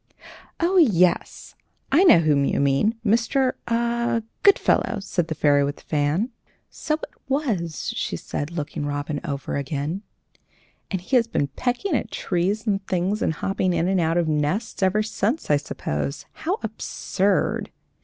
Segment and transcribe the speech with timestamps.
[0.59, 1.53] "Oh, yes!
[1.91, 2.95] I know whom you mean.
[3.05, 6.31] Mr., ah Goodfellow!" said the fairy with the fan.
[6.71, 10.01] "So it was," she said, looking Robin over again.
[10.89, 14.27] "And he has been pecking at trees and things, and hopping in and out of
[14.27, 16.25] nests ever since, I suppose.
[16.31, 17.69] How absurd!